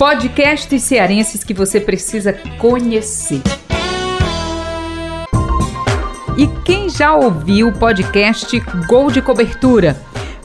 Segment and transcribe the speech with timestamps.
[0.00, 3.42] Podcasts cearenses que você precisa conhecer.
[6.38, 8.58] E quem já ouviu o podcast
[8.88, 10.00] Gol de Cobertura?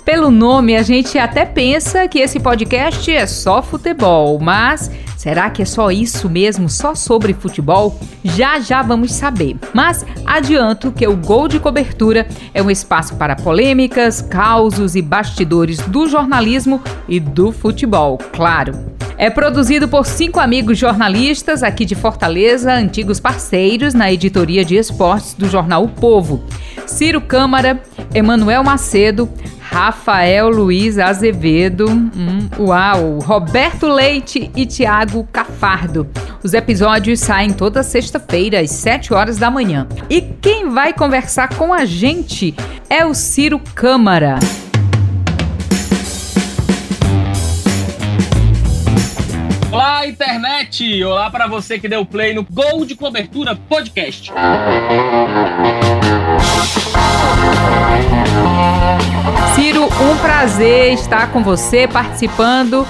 [0.06, 5.64] Pelo nome, a gente até pensa que esse podcast é só futebol, mas será que
[5.64, 8.00] é só isso mesmo, só sobre futebol?
[8.24, 9.58] Já já vamos saber.
[9.74, 15.80] Mas adianto que o Gol de Cobertura é um espaço para polêmicas, causos e bastidores
[15.80, 18.94] do jornalismo e do futebol, claro.
[19.18, 25.34] É produzido por cinco amigos jornalistas aqui de Fortaleza, antigos parceiros na editoria de esportes
[25.34, 26.44] do jornal O Povo.
[26.86, 27.82] Ciro Câmara,
[28.14, 29.30] Emanuel Macedo,
[29.76, 36.10] Rafael Luiz Azevedo, hum, uau, Roberto Leite e Tiago Cafardo.
[36.42, 39.86] Os episódios saem toda sexta-feira, às 7 horas da manhã.
[40.10, 42.56] E quem vai conversar com a gente
[42.90, 44.40] é o Ciro Câmara.
[49.70, 51.04] Olá, internet!
[51.04, 54.32] Olá para você que deu play no Gol de Cobertura Podcast.
[59.56, 62.86] Ciro, um prazer estar com você participando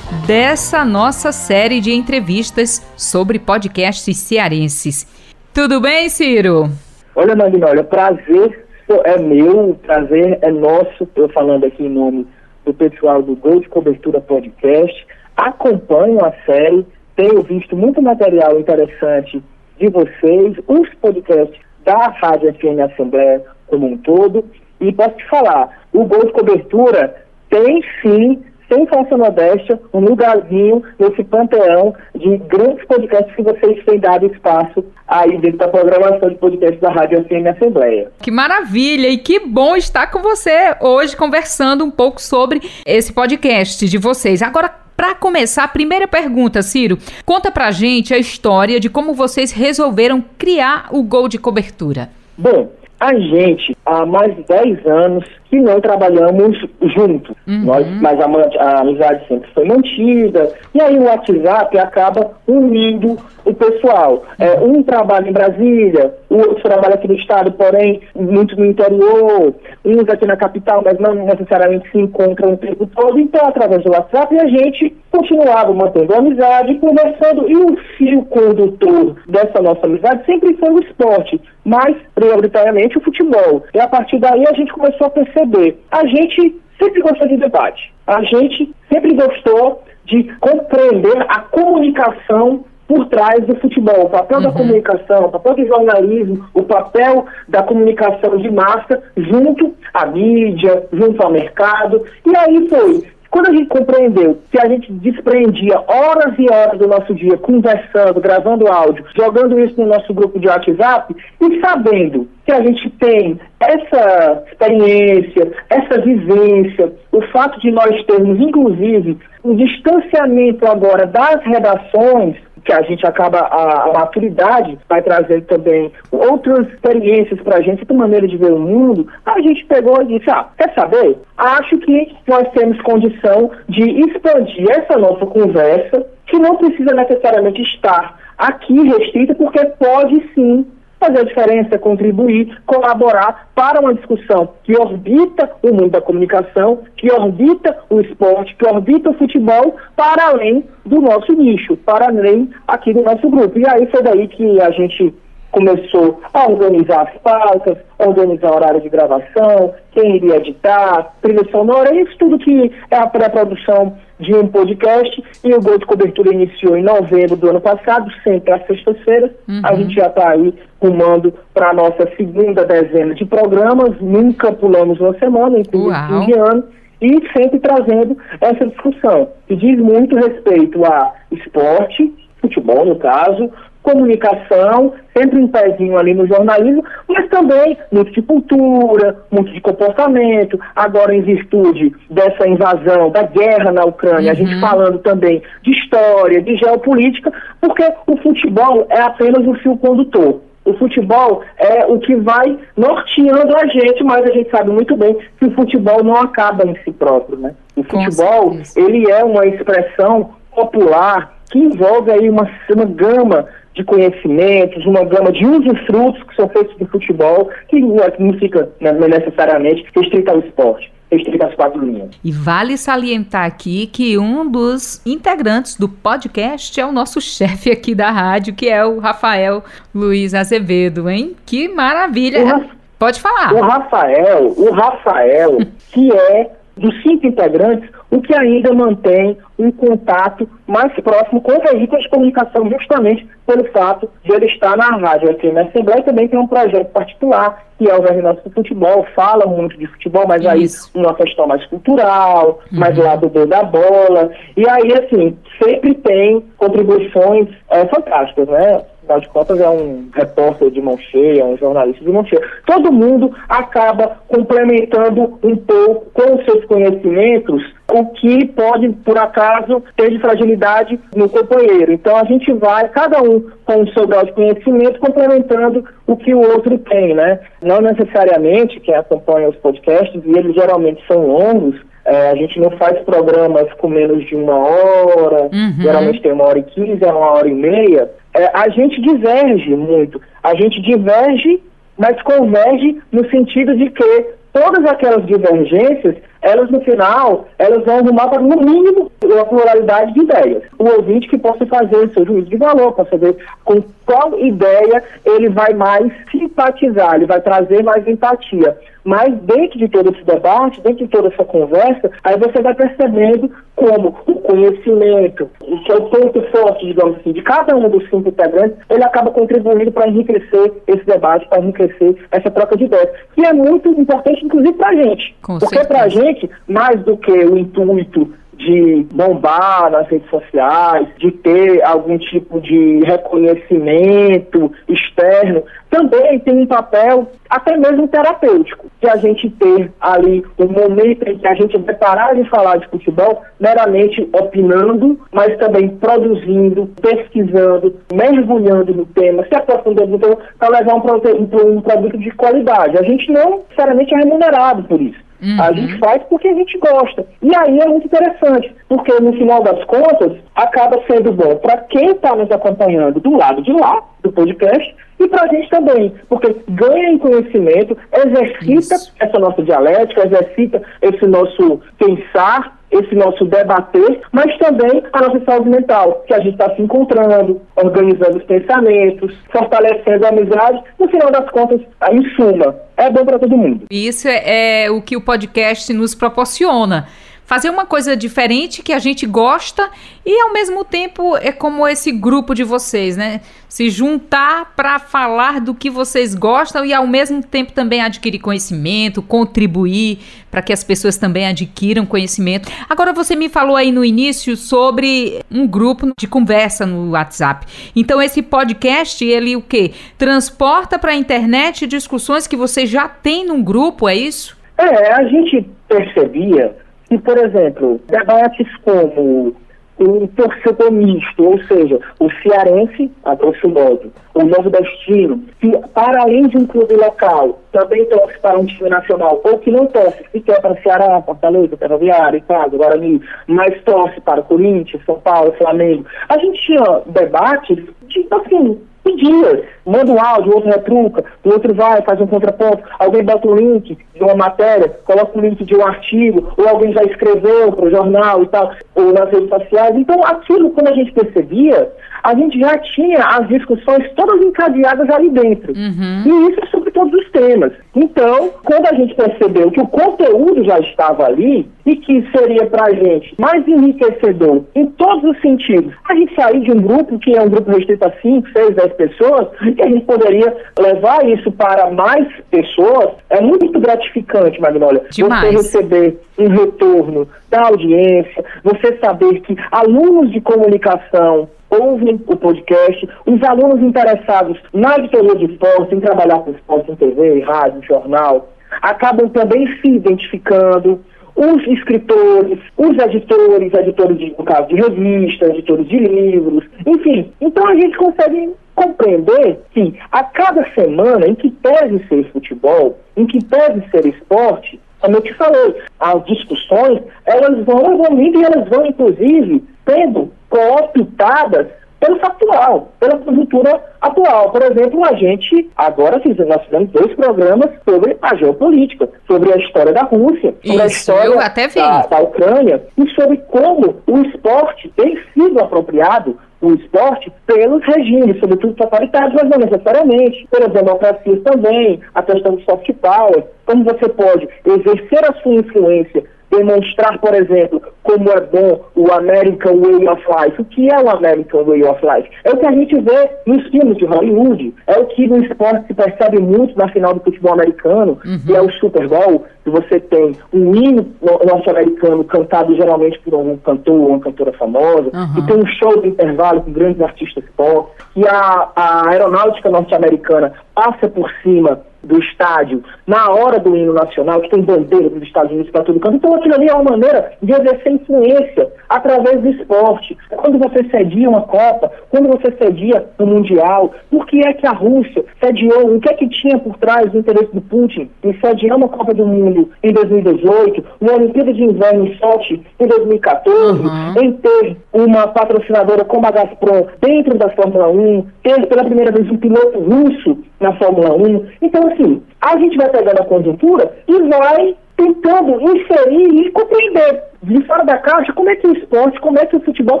[0.26, 5.06] dessa nossa série de entrevistas sobre podcasts cearenses.
[5.54, 6.68] Tudo bem, Ciro?
[7.14, 8.66] Olha, Magnolia, prazer
[9.04, 11.04] é meu, prazer é nosso.
[11.04, 12.26] Estou falando aqui em nome
[12.64, 15.06] do pessoal do Gol de Cobertura Podcast.
[15.36, 19.42] Acompanho a série, tenho visto muito material interessante
[19.78, 24.44] de vocês, os podcasts da Rádio FM Assembleia como um todo.
[24.78, 30.82] E posso te falar, o gol de cobertura tem sim, sem falsa modéstia, um lugarzinho
[30.98, 36.34] nesse panteão de grandes podcasts que vocês têm dado espaço aí dentro da programação de
[36.36, 38.10] podcast da Rádio FM Assembleia.
[38.20, 39.08] Que maravilha!
[39.08, 44.42] E que bom estar com você hoje conversando um pouco sobre esse podcast de vocês.
[44.42, 49.50] Agora, para começar, a primeira pergunta, Ciro, conta pra gente a história de como vocês
[49.50, 52.10] resolveram criar o Gol de Cobertura.
[52.36, 52.70] Bom,
[53.02, 56.58] a gente, há mais de 10 anos que não trabalhamos
[56.96, 57.36] juntos.
[57.46, 57.66] Uhum.
[57.66, 58.24] Nós, mas a,
[58.58, 60.50] a, amizade sempre foi mantida.
[60.74, 64.22] E aí o WhatsApp acaba unindo o pessoal.
[64.38, 69.54] É, um trabalha em Brasília, o outro trabalha aqui no estado, porém muito no interior,
[69.84, 73.18] uns aqui na capital, mas não necessariamente se encontram o tempo todo.
[73.18, 79.16] Então, através do WhatsApp, a gente continuava mantendo a amizade, conversando, e o fio condutor
[79.28, 83.62] dessa nossa amizade sempre foi o esporte, mas prioritariamente o futebol.
[83.74, 85.41] E a partir daí a gente começou a perceber,
[85.90, 93.06] a gente sempre gostou de debate, a gente sempre gostou de compreender a comunicação por
[93.06, 94.44] trás do futebol, o papel uhum.
[94.44, 100.86] da comunicação, o papel do jornalismo, o papel da comunicação de massa junto à mídia,
[100.92, 102.04] junto ao mercado.
[102.26, 106.86] E aí foi quando a gente compreendeu que a gente desprendia horas e horas do
[106.86, 112.52] nosso dia conversando, gravando áudio, jogando isso no nosso grupo de WhatsApp e sabendo que
[112.52, 120.66] a gente tem essa experiência, essa vivência, o fato de nós termos, inclusive, um distanciamento
[120.66, 127.40] agora das redações, que a gente acaba, a, a maturidade vai trazer também outras experiências
[127.40, 130.48] para a gente, outra maneira de ver o mundo, a gente pegou e disse, ah,
[130.56, 131.18] quer saber?
[131.36, 138.18] Acho que nós temos condição de expandir essa nossa conversa, que não precisa necessariamente estar
[138.38, 140.66] aqui restrita, porque pode sim
[141.02, 147.10] fazer a diferença, contribuir, colaborar para uma discussão que orbita o mundo da comunicação, que
[147.10, 152.94] orbita o esporte, que orbita o futebol, para além do nosso nicho, para além aqui
[152.94, 153.58] do nosso grupo.
[153.58, 155.12] E aí foi daí que a gente
[155.52, 161.94] começou a organizar as pautas, organizar o horário de gravação, quem iria editar, trilha sonora,
[161.94, 165.22] isso tudo que é a pré-produção de um podcast.
[165.44, 169.30] E o Gol de Cobertura iniciou em novembro do ano passado, sempre às sextas-feiras.
[169.48, 169.60] Uhum.
[169.62, 174.98] A gente já está aí rumando para a nossa segunda dezena de programas, nunca pulamos
[174.98, 176.64] uma semana, inclusive fim de ano
[177.02, 183.50] e sempre trazendo essa discussão, que diz muito respeito a esporte, futebol no caso,
[183.82, 190.58] comunicação, sempre um pezinho ali no jornalismo, mas também muito de cultura, muito de comportamento,
[190.74, 194.30] agora em virtude dessa invasão, da guerra na Ucrânia, uhum.
[194.30, 194.60] a gente uhum.
[194.60, 200.40] falando também de história, de geopolítica, porque o futebol é apenas o fio condutor.
[200.64, 205.16] O futebol é o que vai norteando a gente, mas a gente sabe muito bem
[205.38, 207.52] que o futebol não acaba em si próprio, né?
[207.74, 214.84] O futebol, ele é uma expressão popular que envolve aí uma, uma gama de conhecimentos,
[214.84, 220.32] uma gama de usufrutos que são feitos do futebol, que não fica né, necessariamente restrita
[220.32, 220.92] ao esporte.
[221.10, 222.10] restrita às quatro linhas.
[222.24, 227.94] E vale salientar aqui que um dos integrantes do podcast é o nosso chefe aqui
[227.94, 229.62] da rádio, que é o Rafael
[229.94, 231.36] Luiz Azevedo, hein?
[231.46, 232.68] Que maravilha!
[232.98, 233.52] Pode falar.
[233.52, 235.58] O Rafael, o Rafael,
[235.92, 236.50] que é
[236.82, 242.08] dos cinco integrantes, o que ainda mantém um contato mais próximo com o veículo de
[242.08, 246.46] comunicação, justamente pelo fato de ele estar na rádio aqui na Assembleia também tem um
[246.46, 250.90] projeto particular, que é o Nosso do Futebol, fala muito de futebol, mas Isso.
[250.94, 252.78] aí uma questão mais cultural, uhum.
[252.78, 258.82] mais lado do da bola, e aí, assim, sempre tem contribuições é, fantásticas, né?
[259.02, 262.42] Afinal de contas é um repórter de mão cheia, um jornalista de mão cheia.
[262.66, 267.62] Todo mundo acaba complementando um pouco com os seus conhecimentos
[267.92, 271.92] o que pode, por acaso, ter de fragilidade no companheiro.
[271.92, 276.32] Então a gente vai, cada um com o seu grau de conhecimento, complementando o que
[276.34, 277.40] o outro tem, né?
[277.62, 282.70] Não necessariamente quem acompanha os podcasts, e eles geralmente são longos, é, a gente não
[282.72, 285.74] faz programas com menos de uma hora, uhum.
[285.80, 288.10] geralmente tem uma hora e quinze, é uma hora e meia.
[288.34, 290.20] É, a gente diverge muito.
[290.42, 291.62] A gente diverge,
[291.96, 298.28] mas converge no sentido de que todas aquelas divergências, elas no final, elas vão arrumar
[298.28, 300.62] para, no mínimo, uma pluralidade de ideias.
[300.78, 305.02] O ouvinte que possa fazer o seu juízo de valor, para saber com qual ideia
[305.24, 308.76] ele vai mais simpatizar, ele vai trazer mais empatia.
[309.04, 313.50] Mas dentro de todo esse debate, dentro de toda essa conversa, aí você vai percebendo
[313.74, 315.48] como o conhecimento,
[315.84, 319.30] que é o ponto forte, digamos assim, de cada um dos cinco integrantes, ele acaba
[319.30, 324.44] contribuindo para enriquecer esse debate, para enriquecer essa troca de ideias, que é muito importante,
[324.44, 325.34] inclusive, para a gente.
[325.42, 326.31] Com Porque para a gente,
[326.66, 328.32] mais do que o intuito
[328.62, 336.66] de bombar nas redes sociais, de ter algum tipo de reconhecimento externo, também tem um
[336.66, 341.76] papel até mesmo terapêutico, de a gente ter ali um momento em que a gente
[341.78, 349.44] vai parar de falar de futebol meramente opinando, mas também produzindo, pesquisando, mergulhando no tema,
[349.46, 352.98] se aprofundando no tema, para levar um, um produto de qualidade.
[352.98, 355.31] A gente não necessariamente é remunerado por isso.
[355.42, 355.60] Uhum.
[355.60, 357.26] A gente faz porque a gente gosta.
[357.42, 362.10] E aí é muito interessante, porque no final das contas, acaba sendo bom para quem
[362.10, 366.54] está nos acompanhando do lado de lá, do podcast, e para a gente também, porque
[366.68, 369.12] ganha em conhecimento, exercita Isso.
[369.18, 375.70] essa nossa dialética, exercita esse nosso pensar, esse nosso debater, mas também a nossa saúde
[375.70, 381.30] mental, que a gente está se encontrando, organizando os pensamentos, fortalecendo a amizade, no final
[381.30, 381.80] das contas,
[382.10, 383.86] em suma, é bom para todo mundo.
[383.90, 387.06] Isso é, é o que o podcast nos proporciona
[387.44, 389.90] fazer uma coisa diferente que a gente gosta
[390.24, 393.40] e ao mesmo tempo é como esse grupo de vocês, né?
[393.68, 399.22] Se juntar para falar do que vocês gostam e ao mesmo tempo também adquirir conhecimento,
[399.22, 400.18] contribuir
[400.50, 402.70] para que as pessoas também adquiram conhecimento.
[402.88, 407.66] Agora você me falou aí no início sobre um grupo de conversa no WhatsApp.
[407.96, 409.92] Então esse podcast, ele o quê?
[410.16, 414.56] Transporta para a internet discussões que você já tem num grupo, é isso?
[414.78, 416.81] É, a gente percebia
[417.12, 419.54] que, por exemplo, debates como
[419.98, 426.22] o torcedor misto, ou seja, o cearense, a grosso modo, o novo destino, que para
[426.22, 430.24] além de um clube local, também torce para um time nacional, ou que não torce,
[430.32, 436.06] se quer para Ceará, Fortaleza, Ferroviária, Itago, Guarani, mas torce para Corinthians, São Paulo, Flamengo.
[436.30, 437.76] A gente tinha debates
[438.08, 438.80] de, assim,
[439.10, 439.64] dias.
[439.84, 443.56] Manda um áudio, o outro retruca, o outro vai, faz um contraponto, alguém bota um
[443.56, 447.86] link de uma matéria, coloca um link de um artigo, ou alguém já escreveu para
[447.86, 449.96] o jornal e tal, ou nas redes sociais.
[449.96, 451.90] Então, aquilo, quando a gente percebia,
[452.22, 455.72] a gente já tinha as discussões todas encadeadas ali dentro.
[455.72, 456.22] Uhum.
[456.24, 457.72] E isso é sobre todos os temas.
[457.94, 462.86] Então, quando a gente percebeu que o conteúdo já estava ali e que seria para
[462.86, 467.36] a gente mais enriquecedor em todos os sentidos, a gente sair de um grupo que
[467.36, 471.50] é um grupo restrito a 5, 6, 10 pessoas, e a gente poderia levar isso
[471.52, 475.04] para mais pessoas, é muito gratificante, Magnólia.
[475.10, 475.52] Demais.
[475.54, 483.08] Você receber um retorno da audiência, você saber que alunos de comunicação ouvem o podcast,
[483.26, 488.48] os alunos interessados na editoria de esporte, em trabalhar com esporte em TV, rádio, jornal,
[488.82, 491.00] acabam também se identificando,
[491.36, 497.32] os escritores, os editores, editores de, no caso de revistas, editores de livros, enfim.
[497.40, 503.26] Então a gente consegue compreender que a cada semana, em que pese ser futebol, em
[503.26, 508.68] que pese ser esporte, como eu te falei, as discussões, elas vão evoluindo e elas
[508.68, 511.66] vão, inclusive, tendo cooptadas
[512.02, 514.50] pelo factual, pela conjuntura atual.
[514.50, 519.56] Por exemplo, a gente agora fizemos, nós fizemos dois programas sobre a geopolítica, sobre a
[519.56, 521.36] história da Rússia, sobre Isso, a história
[521.76, 528.38] da, da Ucrânia e sobre como o esporte tem sido apropriado o esporte pelos regimes,
[528.40, 534.08] sobretudo totalitários, mas não necessariamente, pelas democracias também, a questão do soft power, como você
[534.08, 540.22] pode exercer a sua influência demonstrar, por exemplo, como é bom o American Way of
[540.28, 540.60] Life.
[540.60, 542.28] O que é o American Way of Life?
[542.44, 545.86] É o que a gente vê nos filmes de Hollywood, é o que no esporte
[545.86, 548.38] se percebe muito na final do futebol americano, uhum.
[548.44, 553.56] que é o Super Bowl, que você tem um hino norte-americano cantado geralmente por um
[553.58, 555.34] cantor ou uma cantora famosa, uhum.
[555.34, 560.52] que tem um show de intervalo com grandes artistas pop, que a, a aeronáutica norte-americana
[560.74, 565.52] passa por cima do estádio na hora do hino nacional, que tem bandeira dos Estados
[565.52, 566.16] Unidos para todo canto.
[566.16, 570.16] Então aquilo ali é uma maneira de exercer influência através do esporte.
[570.30, 574.72] Quando você cedia uma Copa, quando você cedia um Mundial, por que é que a
[574.72, 578.76] Rússia sediou, o que é que tinha por trás do interesse do Putin em sediar
[578.76, 584.22] uma Copa do Mundo em 2018, uma Olimpíada de Inverno em Sochi em 2014, uhum.
[584.22, 589.30] em ter uma patrocinadora como a Gazprom dentro da Fórmula 1, ter pela primeira vez
[589.30, 591.46] um piloto russo na Fórmula 1.
[591.62, 597.62] Então, assim, a gente vai pegando a conjuntura e vai tentando inserir e compreender de
[597.64, 600.00] fora da caixa como é que o esporte, como é que o futebol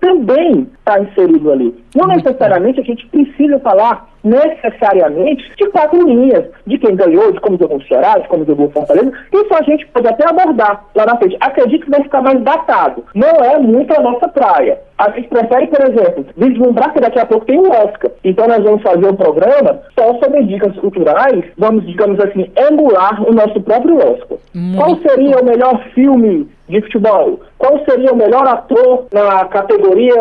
[0.00, 1.74] também está inserido ali.
[1.94, 7.58] Não necessariamente a gente precisa falar necessariamente de quatro linhas, de quem ganhou, de como
[7.58, 9.12] jogou o Ceará, de como jogou o Fortaleza.
[9.32, 11.36] Isso a gente pode até abordar lá na frente.
[11.40, 13.04] Acredito que vai ficar mais datado.
[13.14, 14.80] Não é muito a nossa praia.
[14.98, 18.10] A gente prefere, por exemplo, vislumbrar que daqui a pouco tem o Oscar.
[18.24, 23.32] Então nós vamos fazer um programa só sobre dicas culturais, vamos, digamos assim, emular o
[23.32, 24.38] nosso próprio Oscar.
[24.54, 27.40] Muito Qual seria o melhor filme de futebol?
[27.56, 30.14] Qual seria o melhor ator na categoria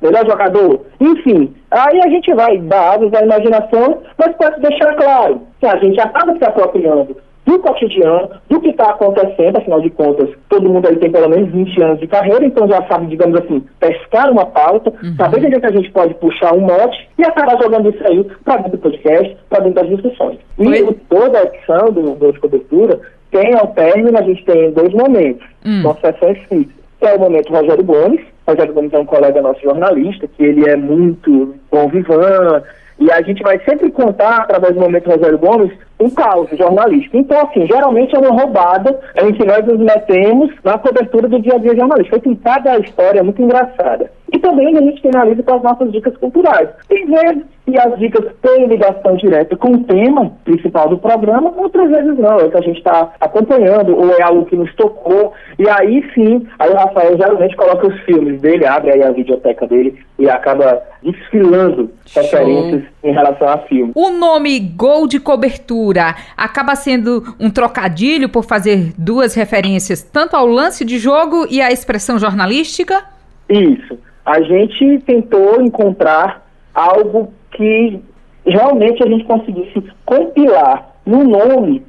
[0.00, 0.80] melhor jogador?
[1.00, 5.76] Enfim, aí a gente vai dar asas à imaginação, mas pode deixar claro que a
[5.76, 7.16] gente acaba se apropriando
[7.46, 11.50] do cotidiano, do que está acontecendo, afinal de contas, todo mundo aí tem pelo menos
[11.52, 15.14] 20 anos de carreira, então já sabe, digamos assim, pescar uma pauta, uhum.
[15.16, 18.24] saber de onde é a gente pode puxar um mote e acabar jogando isso aí
[18.44, 20.38] para dentro do podcast, para dentro das discussões.
[20.58, 22.40] E toda a edição do, do de
[23.30, 25.82] tem ao término, a gente tem dois momentos, hum.
[25.82, 26.76] são sessões fixas.
[26.98, 30.68] Que é o momento Rogério Gomes, Rogério Gomes é um colega nosso jornalista, que ele
[30.68, 32.62] é muito bom vivan,
[32.98, 37.16] e a gente vai sempre contar, através do momento Rogério Gomes, um caos jornalístico.
[37.16, 41.54] Então, assim, geralmente é uma roubada em que nós nos metemos na cobertura do dia
[41.54, 42.20] a dia jornalístico.
[42.20, 44.10] Foi pintada a história muito engraçada.
[44.32, 46.68] E também a gente finaliza com as nossas dicas culturais.
[46.88, 51.90] Tem vezes que as dicas têm ligação direta com o tema principal do programa, outras
[51.90, 55.68] vezes não, é que a gente está acompanhando, ou é algo que nos tocou, e
[55.68, 59.98] aí sim, aí o Rafael geralmente coloca os filmes dele, abre aí a videoteca dele
[60.18, 63.92] e acaba desfilando referências em relação a filme.
[63.94, 65.85] O nome Gol de Cobertura
[66.36, 71.70] acaba sendo um trocadilho por fazer duas referências, tanto ao lance de jogo e à
[71.70, 73.04] expressão jornalística?
[73.48, 78.00] Isso a gente tentou encontrar algo que
[78.44, 81.82] realmente a gente conseguisse compilar no nome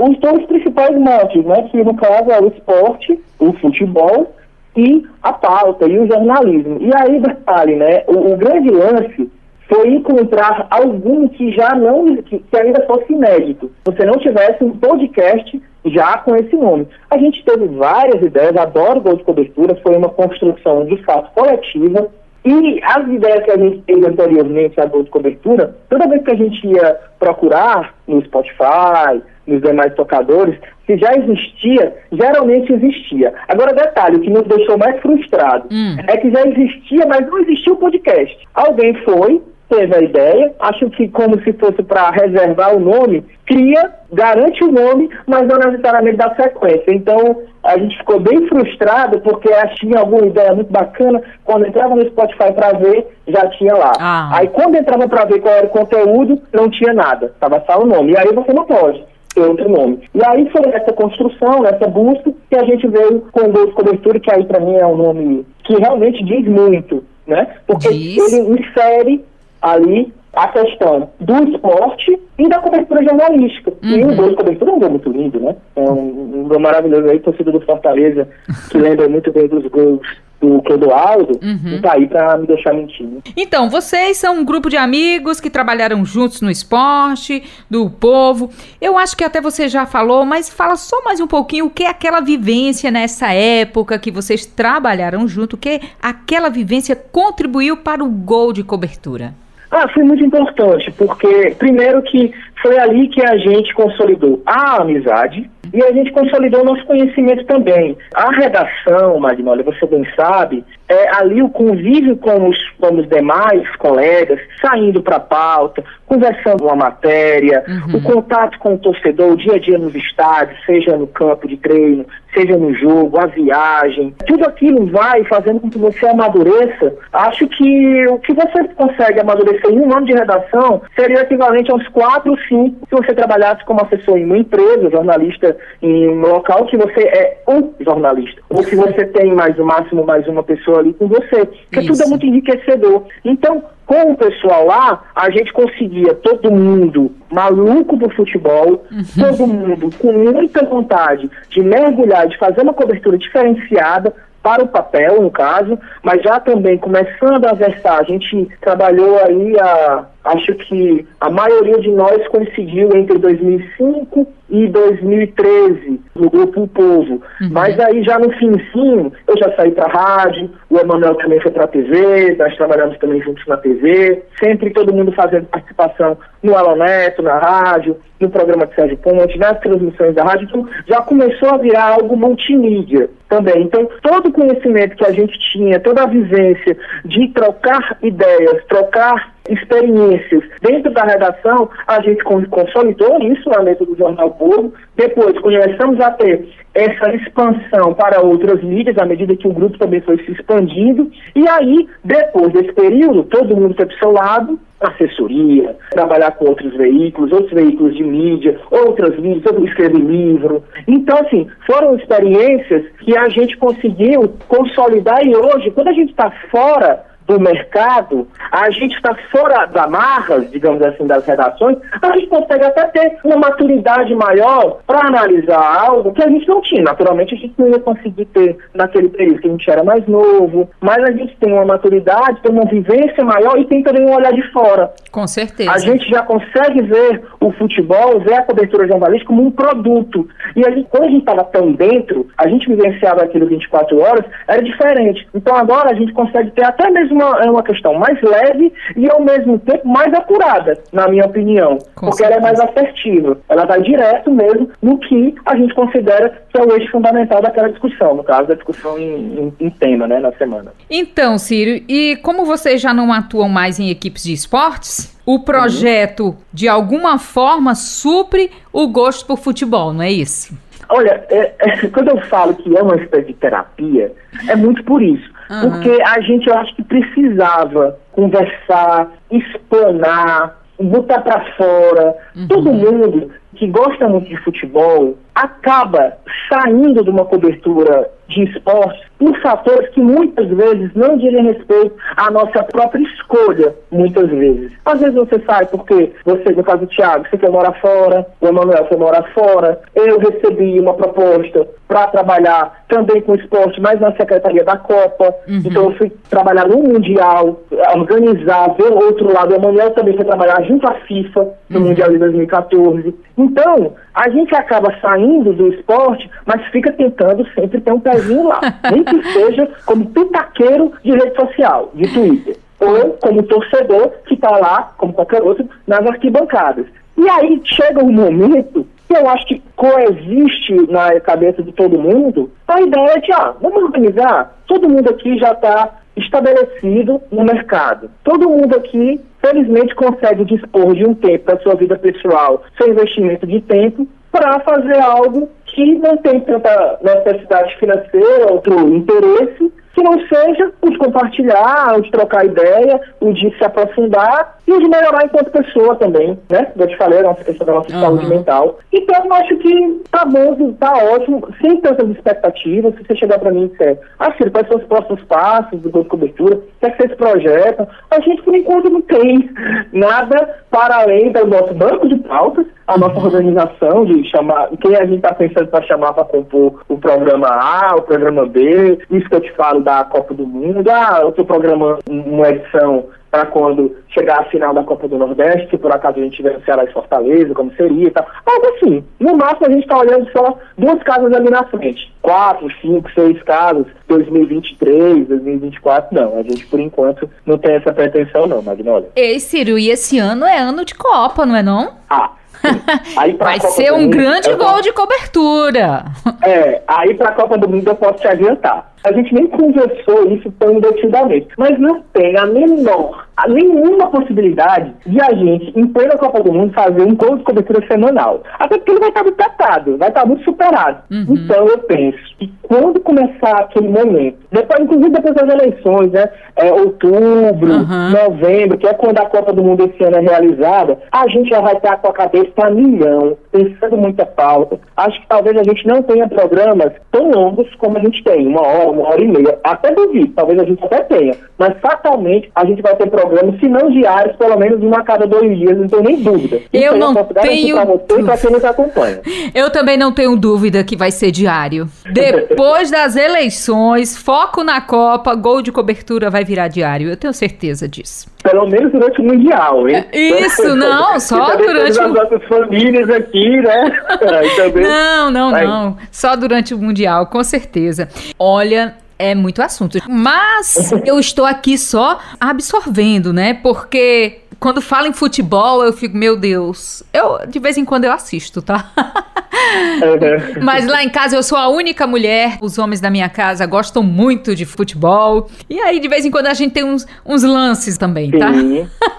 [0.00, 1.68] os dois principais motivos, né?
[1.70, 4.34] Que no caso é o esporte, o futebol
[4.76, 6.78] e a pauta e o jornalismo.
[6.80, 8.02] E aí, detalhe, né?
[8.08, 9.30] O, o grande lance
[9.68, 13.70] foi encontrar algum que já não, que, que, ainda fosse inédito.
[13.84, 16.88] Você não tivesse um podcast já com esse nome.
[17.10, 22.08] A gente teve várias ideias, adoro Gol de Cobertura, foi uma construção de fato coletiva.
[22.44, 26.32] E as ideias que a gente teve anteriormente a Gol de Cobertura, toda vez que
[26.32, 33.34] a gente ia procurar no Spotify, nos demais tocadores, se já existia, geralmente existia.
[33.48, 35.96] Agora, detalhe, o que nos deixou mais frustrado hum.
[36.06, 38.38] é que já existia, mas não existia o podcast.
[38.54, 43.92] Alguém foi, teve a ideia, acho que como se fosse para reservar o nome, cria,
[44.12, 46.92] garante o nome, mas não necessariamente dá sequência.
[46.92, 49.48] Então, a gente ficou bem frustrado porque
[49.78, 53.92] tinha alguma ideia muito bacana, quando entrava no Spotify para ver, já tinha lá.
[54.00, 54.30] Ah.
[54.38, 57.86] Aí quando entrava para ver qual era o conteúdo, não tinha nada, estava só o
[57.86, 58.12] nome.
[58.12, 60.00] E aí você não pode ter outro nome.
[60.14, 64.18] E aí foi nessa construção, nessa busca, que a gente veio com o Dois Cobertura,
[64.18, 67.46] que aí para mim é um nome que realmente diz muito, né?
[67.66, 68.32] Porque diz.
[68.32, 69.24] ele insere
[69.60, 73.72] ali a questão do esporte e da cobertura jornalística.
[73.82, 73.90] Uhum.
[73.90, 75.56] E o gol de cobertura é um gol muito lindo, né?
[75.74, 78.28] É um, um gol maravilhoso aí, torcida do Fortaleza,
[78.70, 80.00] que lembra muito bem dos gols
[80.40, 81.72] do Clodoaldo, uhum.
[81.72, 83.20] não tá aí pra me deixar mentindo.
[83.36, 88.48] Então, vocês são um grupo de amigos que trabalharam juntos no esporte, do povo.
[88.80, 91.82] Eu acho que até você já falou, mas fala só mais um pouquinho o que
[91.82, 98.04] é aquela vivência nessa época que vocês trabalharam junto, o que aquela vivência contribuiu para
[98.04, 99.34] o gol de cobertura.
[99.70, 102.32] Ah, foi muito importante, porque primeiro que
[102.62, 107.96] foi ali que a gente consolidou a amizade e a gente consolidou nosso conhecimento também.
[108.14, 113.68] A redação, Magnólia, você bem sabe, é ali o convívio com os, com os demais
[113.76, 117.98] colegas, saindo para a pauta, conversando uma matéria, uhum.
[117.98, 121.58] o contato com o torcedor, o dia a dia nos estádios, seja no campo de
[121.58, 126.94] treino, seja no jogo, a viagem, tudo aquilo vai fazendo com que você amadureça.
[127.12, 131.86] Acho que o que você consegue amadurecer em um ano de redação seria equivalente aos
[131.88, 136.66] quatro ou cinco se você trabalhasse como assessor em uma empresa, jornalista em um local
[136.66, 140.80] que você é um jornalista, ou se você tem mais no máximo mais uma pessoa
[140.80, 141.92] ali com você, porque Isso.
[141.92, 143.04] tudo é muito enriquecedor.
[143.24, 149.02] Então, com o pessoal lá, a gente conseguia todo mundo maluco do futebol, uhum.
[149.18, 155.20] todo mundo com muita vontade de mergulhar, de fazer uma cobertura diferenciada para o papel,
[155.20, 161.06] no caso, mas já também começando a versar, a gente trabalhou aí a acho que
[161.20, 167.22] a maioria de nós coincidiu entre 2005 e 2013 no grupo O Povo.
[167.40, 167.50] Uhum.
[167.50, 171.64] Mas aí já no finzinho eu já saí para rádio, o Emanuel também foi para
[171.64, 177.22] a TV, nós trabalhamos também juntos na TV, sempre todo mundo fazendo participação no Aloneto,
[177.22, 181.58] na rádio, no programa de Sérgio Ponte, nas transmissões da rádio, então já começou a
[181.58, 183.62] virar algo multimídia também.
[183.62, 189.37] Então todo o conhecimento que a gente tinha, toda a vivência de trocar ideias, trocar
[189.48, 190.44] experiências.
[190.60, 196.10] Dentro da redação, a gente consolidou isso na letra do Jornal Povo, depois começamos a
[196.12, 201.10] ter essa expansão para outras mídias, à medida que o grupo também foi se expandindo,
[201.34, 206.72] e aí, depois desse período, todo mundo foi para seu lado, assessoria, trabalhar com outros
[206.76, 210.62] veículos, outros veículos de mídia, outras mídias, escrever livro.
[210.86, 216.30] Então, assim, foram experiências que a gente conseguiu consolidar e hoje, quando a gente está
[216.50, 222.26] fora do mercado, a gente está fora da marra, digamos assim, das redações, a gente
[222.28, 226.82] consegue até ter uma maturidade maior para analisar algo que a gente não tinha.
[226.82, 230.70] Naturalmente, a gente não ia conseguir ter naquele período, que a gente era mais novo,
[230.80, 234.32] mas a gente tem uma maturidade, tem uma vivência maior e tem também um olhar
[234.32, 234.90] de fora.
[235.12, 235.70] Com certeza.
[235.70, 240.26] A gente já consegue ver o futebol, ver a cobertura jornalística como um produto.
[240.56, 244.24] E a gente, quando a gente estava tão dentro, a gente vivenciava aquilo 24 horas,
[244.46, 245.28] era diferente.
[245.34, 249.10] Então agora a gente consegue ter até mesmo uma, é uma questão mais leve e,
[249.10, 251.78] ao mesmo tempo, mais apurada, na minha opinião.
[251.94, 252.24] Com porque certeza.
[252.24, 253.38] ela é mais assertiva.
[253.48, 257.68] Ela vai direto mesmo no que a gente considera que é o eixo fundamental daquela
[257.68, 260.72] discussão, no caso da discussão em, em, em tema, né, na semana.
[260.90, 266.36] Então, Círio, e como vocês já não atuam mais em equipes de esportes, o projeto,
[266.52, 270.56] de alguma forma, supre o gosto por futebol, não é isso?
[270.88, 274.12] Olha, é, é, quando eu falo que é uma espécie de terapia,
[274.48, 275.37] é muito por isso.
[275.50, 275.70] Uhum.
[275.70, 282.16] Porque a gente, eu acho que precisava conversar, explanar, botar para fora.
[282.36, 282.48] Uhum.
[282.48, 289.36] Todo mundo que gosta muito de futebol acaba saindo de uma cobertura de esporte por
[289.40, 294.72] fatores que muitas vezes não dizem respeito à nossa própria escolha, muitas vezes.
[294.84, 298.46] Às vezes você sai porque você, no caso do Thiago, você quer morar fora, o
[298.46, 304.12] Emanuel quer morar fora, eu recebi uma proposta para trabalhar também com esporte, mas na
[304.12, 305.62] Secretaria da Copa, uhum.
[305.64, 307.60] então eu fui trabalhar no Mundial,
[307.96, 311.86] organizar, ver o outro lado, o Emanuel também foi trabalhar junto à FIFA, no uhum.
[311.86, 313.14] Mundial de 2014.
[313.36, 318.60] Então, a gente acaba saindo do esporte, mas fica tentando sempre ter um pezinho lá.
[318.90, 322.56] Nem que seja como pitaqueiro de rede social, de Twitter.
[322.80, 326.86] Ou como torcedor que está lá, como qualquer outro, nas arquibancadas.
[327.16, 332.50] E aí chega um momento que eu acho que coexiste na cabeça de todo mundo
[332.68, 338.10] a ideia de, ah, vamos organizar, todo mundo aqui já está estabelecido no mercado.
[338.22, 343.46] Todo mundo aqui, felizmente, consegue dispor de um tempo da sua vida pessoal, seu investimento
[343.46, 350.18] de tempo, para fazer algo que não tem tanta necessidade financeira, outro interesse, que não
[350.28, 354.88] seja o de compartilhar, o de trocar ideia, o de se aprofundar e o de
[354.88, 356.70] melhorar enquanto pessoa também, né?
[356.76, 358.00] Eu te falei, a nossa questão da nossa uhum.
[358.00, 358.78] saúde mental.
[358.92, 362.94] Então, eu acho que tá bom, tá ótimo, sem tantas expectativas.
[362.94, 365.90] Se você chegar para mim e disser, ah, filho, quais são os próximos passos do
[365.90, 366.56] Grupo Cobertura?
[366.56, 367.88] O que é que vocês projetam?
[368.10, 369.50] A gente, por enquanto, não tem
[369.92, 375.04] nada para além do nosso banco de pautas, a nossa organização de chamar, quem a
[375.04, 379.34] gente está pensando para chamar para compor o programa A, o programa B, isso que
[379.34, 380.88] eu te falo da Copa do Mundo.
[380.90, 385.68] Ah, eu estou programando uma edição para quando chegar a final da Copa do Nordeste,
[385.68, 388.26] se por acaso a gente tiver no Ceará e Fortaleza, como seria e tal.
[388.46, 389.04] Algo assim.
[389.20, 392.10] No máximo a gente está olhando só duas casas ali na frente.
[392.22, 396.38] Quatro, cinco, seis casas, 2023, 2024, não.
[396.38, 399.10] A gente, por enquanto, não tem essa pretensão não, Magnólia.
[399.14, 401.98] Ei, Ciro, e esse ano é ano de Copa, não é não?
[402.08, 402.30] Ah,
[403.16, 404.82] Aí Vai ser um mundo, grande gol posso...
[404.82, 406.04] de cobertura.
[406.42, 408.92] É, aí para a Copa do Mundo eu posso te adiantar.
[409.04, 414.92] A gente nem conversou isso tão detidamente, mas não tem a menor, a nenhuma possibilidade
[415.06, 418.42] de a gente, em plena Copa do Mundo, fazer um gol de cobertura semanal.
[418.58, 421.02] Até porque ele vai estar muito tratado, vai estar muito superado.
[421.10, 421.34] Uhum.
[421.34, 426.28] Então eu penso que quando começar aquele momento, depois, inclusive depois das eleições, né?
[426.56, 428.10] É, outubro, uhum.
[428.10, 431.60] novembro, que é quando a Copa do Mundo esse ano é realizada, a gente já
[431.60, 434.78] vai estar com a cabeça a milhão, pensando muita pauta.
[434.96, 438.62] Acho que talvez a gente não tenha programas tão longos como a gente tem, uma
[438.62, 439.58] hora, uma hora e meia.
[439.64, 441.34] Até duvido, talvez a gente até tenha.
[441.58, 445.26] Mas fatalmente a gente vai ter programas, se não diários, pelo menos uma a cada
[445.26, 446.60] dois dias, não tenho nem dúvida.
[446.72, 447.76] Eu não tenho.
[447.76, 449.20] Pra você pra quem nos acompanha.
[449.54, 451.88] Eu também não tenho dúvida que vai ser diário.
[452.12, 457.10] Depois das eleições, foco na Copa, gol de cobertura vai virar diário.
[457.10, 458.28] Eu tenho certeza disso.
[458.42, 460.04] Pelo menos durante o Mundial, hein?
[460.12, 462.08] Isso, não, só durante o...
[462.08, 463.90] nossas famílias aqui, né?
[464.56, 464.84] Também...
[464.84, 465.96] Não, não, não.
[466.10, 468.08] Só durante o Mundial, com certeza.
[468.38, 468.77] Olha,
[469.18, 469.98] é muito assunto.
[470.08, 473.54] Mas eu estou aqui só absorvendo, né?
[473.54, 477.02] Porque quando fala em futebol, eu fico, meu Deus.
[477.12, 478.90] Eu, de vez em quando eu assisto, tá?
[478.96, 480.62] Uhum.
[480.62, 482.58] Mas lá em casa eu sou a única mulher.
[482.60, 485.48] Os homens da minha casa gostam muito de futebol.
[485.68, 488.52] E aí, de vez em quando, a gente tem uns, uns lances também, tá?
[488.52, 488.88] Sim.
[488.88, 488.90] Combinando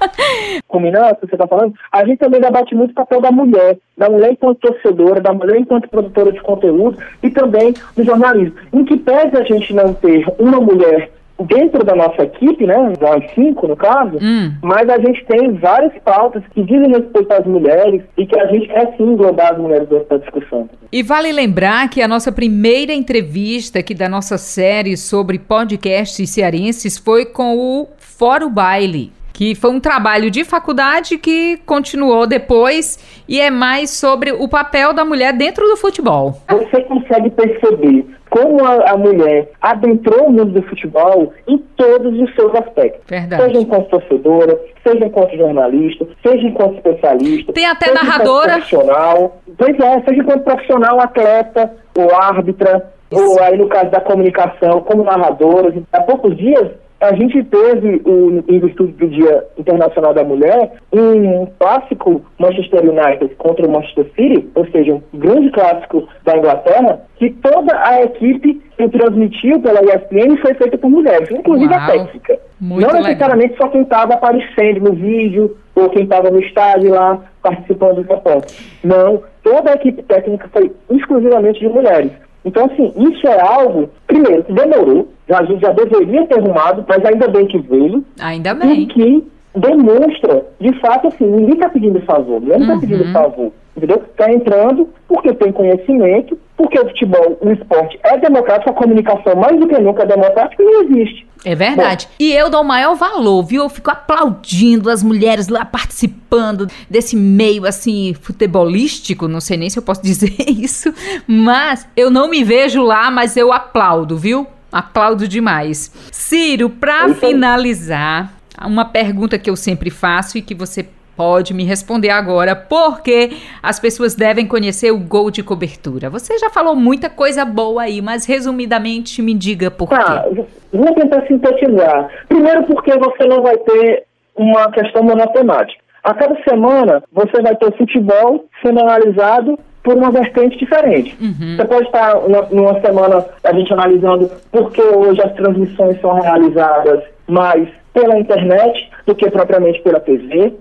[0.78, 1.74] o que você tá falando?
[1.92, 3.78] A gente também debate muito o papel da mulher.
[3.98, 8.56] Da mulher enquanto torcedora, da mulher enquanto produtora de conteúdo e também no jornalismo.
[8.72, 11.10] Em que pese a gente não ter uma mulher
[11.46, 14.52] dentro da nossa equipe, né, nós cinco no caso, hum.
[14.62, 18.68] mas a gente tem várias pautas que dizem respeito às mulheres e que a gente
[18.68, 20.70] quer sim englobar as mulheres dentro da discussão.
[20.92, 26.98] E vale lembrar que a nossa primeira entrevista aqui da nossa série sobre podcasts cearenses
[26.98, 33.40] foi com o Fórum Baile que foi um trabalho de faculdade que continuou depois e
[33.40, 36.36] é mais sobre o papel da mulher dentro do futebol.
[36.50, 42.34] Você consegue perceber como a, a, mulher adentrou o mundo do futebol em todos os
[42.36, 43.02] seus aspectos.
[43.08, 43.44] Verdade.
[43.44, 47.54] Seja enquanto torcedora, seja enquanto jornalista, seja enquanto especialista.
[47.54, 48.54] Tem até narradora.
[48.54, 49.42] Profissional.
[49.58, 53.22] Pois é, seja enquanto profissional, atleta ou árbitra, Isso.
[53.22, 55.74] ou aí no caso da comunicação, como narradora.
[55.92, 56.70] Há poucos dias
[57.02, 63.36] a gente teve, o, em virtude do Dia Internacional da Mulher, um clássico Manchester United
[63.36, 68.62] contra o Manchester City, ou seja, um grande clássico da Inglaterra, que toda a equipe
[68.78, 72.40] que transmitiu pela ESPN foi feita por mulheres, inclusive Uau, a técnica.
[72.60, 73.68] Não necessariamente legal.
[73.68, 78.54] só quem estava aparecendo no vídeo ou quem estava no estádio lá participando do campeonato.
[78.84, 82.12] Não, toda a equipe técnica foi exclusivamente de mulheres.
[82.46, 87.04] Então, assim, isso é algo, primeiro, que demorou, a gente já deveria ter arrumado, mas
[87.06, 88.04] ainda bem que veio.
[88.20, 88.82] Ainda bem.
[88.82, 92.80] E que demonstra, de fato, assim, ninguém está pedindo favor, ninguém está uhum.
[92.80, 94.04] pedindo favor, entendeu?
[94.10, 99.60] Está entrando porque tem conhecimento, porque o futebol, o esporte é democrático, a comunicação mais
[99.60, 101.28] do que nunca é democrática e não existe.
[101.46, 102.06] É verdade.
[102.06, 103.64] Bom, e eu dou o maior valor, viu?
[103.64, 109.80] Eu fico aplaudindo as mulheres lá participando desse meio assim futebolístico, não sei nem se
[109.80, 110.94] eu posso dizer isso,
[111.26, 114.46] mas eu não me vejo lá, mas eu aplaudo, viu?
[114.72, 115.92] Aplaudo demais.
[116.12, 118.34] Ciro, para finalizar,
[118.68, 120.88] uma pergunta que eu sempre faço e que você
[121.20, 126.10] pode me responder agora, porque as pessoas devem conhecer o Gol de Cobertura.
[126.10, 130.46] Você já falou muita coisa boa aí, mas resumidamente me diga por tá, quê.
[130.72, 132.10] Vou tentar sintetizar.
[132.30, 135.84] Primeiro porque você não vai ter uma questão monotemática.
[136.06, 141.18] A cada semana você vai ter futebol sendo analisado por uma vertente diferente.
[141.20, 141.58] Uhum.
[141.58, 142.16] Você pode estar
[142.50, 148.90] numa semana a gente analisando por que hoje as transmissões são realizadas mais pela internet
[149.06, 150.54] do que propriamente pela TV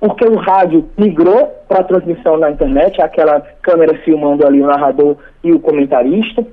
[0.00, 5.16] porque o rádio migrou para a transmissão na internet, aquela câmera filmando ali o narrador
[5.42, 6.44] e o comentarista.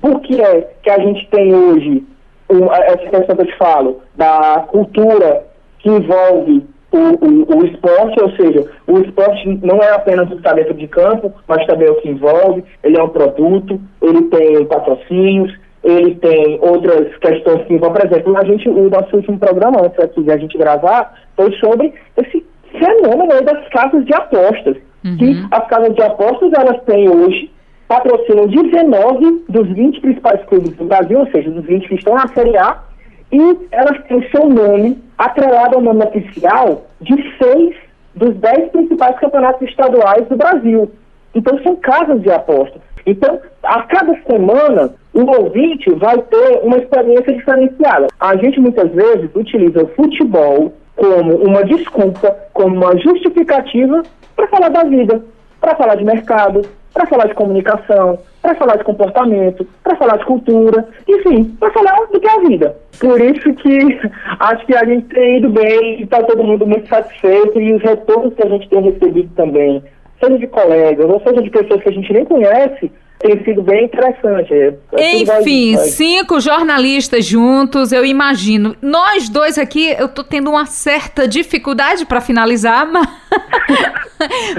[0.00, 2.04] Por que é que a gente tem hoje
[2.50, 5.44] um, essa questão que eu te falo, da cultura
[5.78, 10.52] que envolve o, o, o, esporte, ou seja, o esporte não é apenas o está
[10.52, 15.52] dentro de campo, mas também o que envolve, ele é um produto, ele tem patrocínios,
[15.82, 19.98] ele tem outras questões que envolvem, por exemplo, a gente, o nosso último programa, antes
[19.98, 22.46] aqui de a gente gravar, foi sobre esse
[22.78, 24.76] fenômeno das casas de apostas.
[25.04, 25.16] Uhum.
[25.16, 27.50] Que as casas de apostas elas têm hoje
[27.86, 32.26] patrocinam 19 dos 20 principais clubes do Brasil, ou seja, dos 20 que estão na
[32.28, 32.82] Série A,
[33.30, 37.76] e elas têm seu nome atrelado ao nome oficial de seis
[38.14, 40.90] dos 10 principais campeonatos estaduais do Brasil.
[41.34, 42.80] Então são casas de apostas.
[43.06, 48.06] Então, a cada semana, o ouvinte vai ter uma experiência diferenciada.
[48.18, 54.02] A gente muitas vezes utiliza o futebol como uma desculpa, como uma justificativa
[54.36, 55.22] para falar da vida,
[55.60, 60.24] para falar de mercado, para falar de comunicação, para falar de comportamento, para falar de
[60.24, 62.76] cultura, enfim, para falar do que é a vida.
[63.00, 63.78] Por isso que
[64.38, 67.82] acho que a gente tem ido bem e está todo mundo muito satisfeito e os
[67.82, 69.82] retornos que a gente tem recebido também,
[70.20, 73.86] seja de colegas ou seja de pessoas que a gente nem conhece, tem sido bem
[73.86, 74.52] interessante.
[74.52, 78.76] É, é Enfim, vai, cinco jornalistas juntos, eu imagino.
[78.82, 83.08] Nós dois aqui, eu tô tendo uma certa dificuldade para finalizar, mas...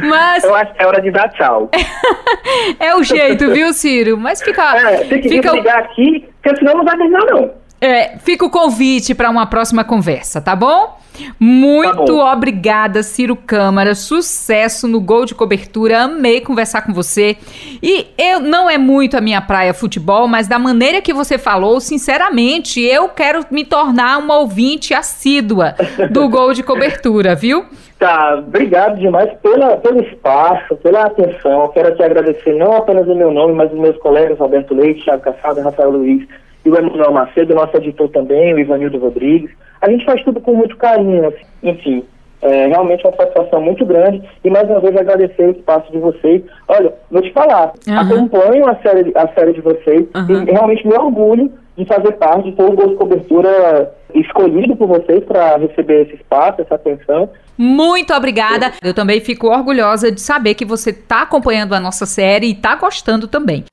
[0.01, 0.43] mas...
[0.43, 1.69] Eu acho que é hora de dar tchau.
[2.79, 4.17] é o jeito, viu, Ciro?
[4.17, 4.75] Mas fica...
[4.77, 5.51] É, tem que fica...
[5.51, 7.64] ligar aqui, porque senão não vai terminar, não.
[7.85, 10.97] É, fica o convite para uma próxima conversa, tá bom?
[11.39, 12.31] Muito tá bom.
[12.31, 13.93] obrigada, Ciro Câmara.
[13.93, 16.01] Sucesso no gol de cobertura.
[16.01, 17.37] Amei conversar com você.
[17.81, 21.79] E eu não é muito a minha praia futebol, mas da maneira que você falou,
[21.79, 25.75] sinceramente, eu quero me tornar uma ouvinte assídua
[26.11, 27.65] do gol de cobertura, viu?
[27.99, 31.69] Tá, obrigado demais pela, pelo espaço, pela atenção.
[31.69, 35.23] Quero te agradecer não apenas em meu nome, mas os meus colegas Roberto Leite, Thiago
[35.23, 36.27] Cassado e Rafael Luiz
[36.65, 39.51] e o Emanuel Macedo, nosso editor também, o Ivanildo Rodrigues.
[39.81, 41.45] A gente faz tudo com muito carinho, assim.
[41.63, 42.03] enfim.
[42.41, 46.43] É realmente uma satisfação muito grande e mais uma vez agradecer o espaço de vocês.
[46.67, 47.99] Olha, vou te falar, uhum.
[47.99, 50.43] acompanho a série, a série de vocês uhum.
[50.43, 54.87] e realmente me orgulho de fazer parte de todo o gol de cobertura escolhido por
[54.87, 57.29] vocês para receber esse espaço, essa atenção.
[57.57, 58.71] Muito obrigada.
[58.83, 62.75] Eu também fico orgulhosa de saber que você está acompanhando a nossa série e está
[62.75, 63.65] gostando também.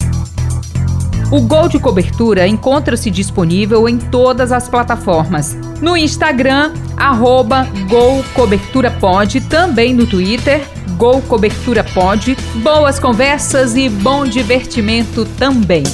[1.33, 5.57] O Gol de Cobertura encontra-se disponível em todas as plataformas.
[5.81, 10.61] No Instagram, arroba Gol Cobertura Pod, também no Twitter,
[10.99, 11.87] Gol Cobertura.
[12.57, 15.85] Boas conversas e bom divertimento também.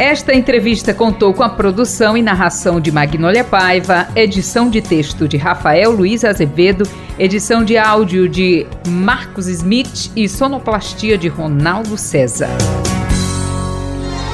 [0.00, 5.36] Esta entrevista contou com a produção e narração de Magnólia Paiva, edição de texto de
[5.36, 12.56] Rafael Luiz Azevedo, edição de áudio de Marcos Smith e sonoplastia de Ronaldo César.